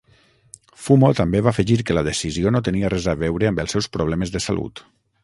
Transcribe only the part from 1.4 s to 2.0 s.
va afegir que